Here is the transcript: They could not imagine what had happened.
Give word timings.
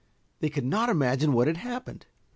They 0.39 0.49
could 0.49 0.65
not 0.65 0.89
imagine 0.89 1.31
what 1.31 1.45
had 1.45 1.57
happened. 1.57 2.07